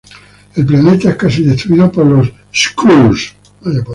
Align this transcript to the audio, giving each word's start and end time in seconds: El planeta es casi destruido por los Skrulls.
El 0.55 0.65
planeta 0.65 1.09
es 1.11 1.15
casi 1.15 1.43
destruido 1.43 1.91
por 1.91 2.07
los 2.07 2.33
Skrulls. 2.51 3.35